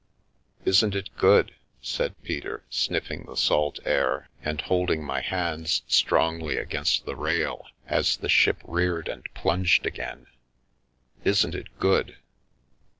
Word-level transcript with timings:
"Isn't 0.65 0.95
it 0.95 1.15
good?" 1.15 1.53
said 1.83 2.19
Peter, 2.23 2.63
sniffing 2.71 3.27
the 3.27 3.37
salt 3.37 3.77
air, 3.85 4.29
and 4.43 4.59
holding 4.59 5.03
my 5.03 5.21
hands 5.21 5.83
strongly 5.87 6.57
against 6.57 7.05
the 7.05 7.15
rail, 7.15 7.67
as 7.85 8.17
the 8.17 8.27
ship 8.27 8.61
reared 8.63 9.07
and 9.07 9.31
plunged 9.35 9.85
again," 9.85 10.25
isn't 11.23 11.53
it 11.53 11.67
good 11.77 12.17